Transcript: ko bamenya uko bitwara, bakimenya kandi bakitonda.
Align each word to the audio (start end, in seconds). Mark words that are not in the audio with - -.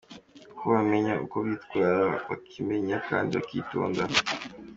ko 0.57 0.63
bamenya 0.73 1.13
uko 1.25 1.37
bitwara, 1.47 2.03
bakimenya 2.27 2.97
kandi 3.09 3.31
bakitonda. 3.37 4.03